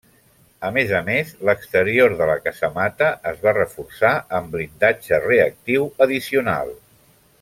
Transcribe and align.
A 0.67 0.69
més 0.75 0.93
a 0.99 1.01
més, 1.09 1.33
l'exterior 1.49 2.15
de 2.21 2.29
la 2.29 2.37
casamata 2.47 3.09
es 3.33 3.43
va 3.43 3.53
reforçar 3.59 4.15
amb 4.39 4.51
blindatge 4.57 5.21
reactiu 5.27 5.87
addicional. 6.07 6.75